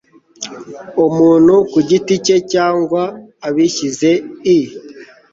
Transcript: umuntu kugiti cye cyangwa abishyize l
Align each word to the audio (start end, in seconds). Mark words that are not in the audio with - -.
umuntu 1.05 1.53
kugiti 1.71 2.13
cye 2.25 2.37
cyangwa 2.53 3.01
abishyize 3.47 4.09
l 4.59 4.59